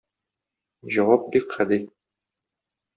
Җавап 0.97 1.23
бик 1.37 1.37
гади. 1.51 1.79